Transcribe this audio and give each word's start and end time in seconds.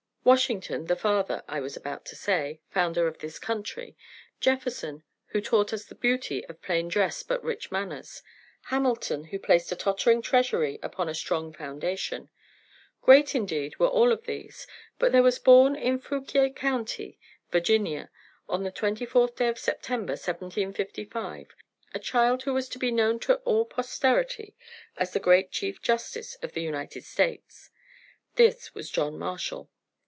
Washington 0.23 0.85
'The 0.85 0.95
father' 0.97 1.43
I 1.47 1.59
was 1.61 1.75
about 1.75 2.05
to 2.05 2.15
say 2.15 2.61
'founder 2.69 3.07
of 3.07 3.19
his 3.21 3.39
country'; 3.39 3.97
Jefferson 4.39 5.03
who 5.29 5.41
taught 5.41 5.73
us 5.73 5.85
the 5.85 5.95
beauty 5.95 6.45
of 6.45 6.61
plain 6.61 6.89
dress 6.89 7.23
but 7.23 7.43
rich 7.43 7.71
manners; 7.71 8.21
Hamilton 8.65 9.25
who 9.25 9.39
placed 9.39 9.71
a 9.71 9.75
tottering 9.75 10.21
treasury 10.21 10.77
upon 10.83 11.09
a 11.09 11.15
strong 11.15 11.51
foundation, 11.51 12.29
Great 13.01 13.33
indeed 13.33 13.79
were 13.79 13.87
all 13.87 14.11
of 14.11 14.27
these, 14.27 14.67
but 14.99 15.11
there 15.11 15.23
was 15.23 15.39
born 15.39 15.75
in 15.75 15.97
Fouquier 15.97 16.51
county, 16.51 17.17
Virginia, 17.51 18.11
on 18.47 18.61
the 18.61 18.71
24th 18.71 19.35
day 19.37 19.47
of 19.47 19.57
September, 19.57 20.11
1755, 20.13 21.47
a 21.95 21.99
child 21.99 22.43
who 22.43 22.53
was 22.53 22.69
to 22.69 22.77
be 22.77 22.91
known 22.91 23.19
to 23.19 23.37
all 23.37 23.65
posterity 23.65 24.55
as 24.97 25.13
the 25.13 25.19
great 25.19 25.51
Chief 25.51 25.81
Justice 25.81 26.35
of 26.43 26.51
the 26.53 26.61
United 26.61 27.03
States. 27.03 27.71
This 28.35 28.75
was 28.75 28.91
John 28.91 29.17
Marshall. 29.17 29.71